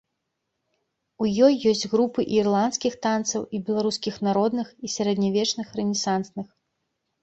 [1.23, 6.47] У ёй ёсць групы і ірландскіх танцаў, і беларускіх народных, і сярэднявечных рэнесансных.